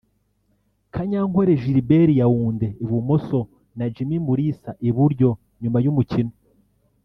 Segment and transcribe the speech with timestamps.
[0.93, 3.39] Kanyankore Gilbert Yaounde (ibumoso)
[3.77, 5.29] na Jimmy Mulisa (iburyo)
[5.61, 6.33] nyuma y'umukino